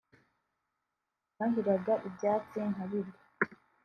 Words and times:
nahiraga 1.37 1.93
ibyatsi 2.07 2.59
nkabirya 2.71 3.15